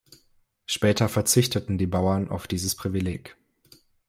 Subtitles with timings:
[0.65, 3.37] Später verzichteten die Bauern auf dieses Privileg.